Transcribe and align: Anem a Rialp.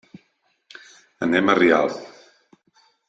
Anem 1.27 1.51
a 1.53 1.57
Rialp. 1.61 2.01